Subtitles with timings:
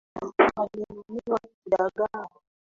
[0.61, 2.25] Amenunua Kidagaa.